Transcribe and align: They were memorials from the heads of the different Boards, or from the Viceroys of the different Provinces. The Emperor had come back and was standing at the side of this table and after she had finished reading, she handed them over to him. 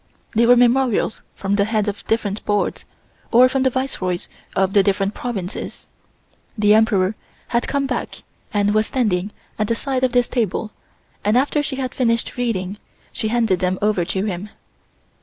They 0.33 0.47
were 0.47 0.55
memorials 0.57 1.21
from 1.35 1.57
the 1.57 1.65
heads 1.65 1.87
of 1.87 1.97
the 1.99 2.07
different 2.07 2.43
Boards, 2.43 2.85
or 3.31 3.47
from 3.47 3.61
the 3.61 3.69
Viceroys 3.69 4.27
of 4.55 4.73
the 4.73 4.81
different 4.81 5.13
Provinces. 5.13 5.89
The 6.57 6.73
Emperor 6.73 7.13
had 7.49 7.67
come 7.67 7.85
back 7.85 8.23
and 8.51 8.73
was 8.73 8.87
standing 8.87 9.29
at 9.59 9.67
the 9.67 9.75
side 9.75 10.03
of 10.03 10.11
this 10.13 10.27
table 10.27 10.71
and 11.23 11.37
after 11.37 11.61
she 11.61 11.75
had 11.75 11.93
finished 11.93 12.35
reading, 12.35 12.79
she 13.13 13.27
handed 13.27 13.59
them 13.59 13.77
over 13.79 14.03
to 14.05 14.25
him. 14.25 14.49